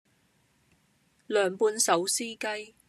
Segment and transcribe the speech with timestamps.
[1.27, 2.73] 涼拌手撕雞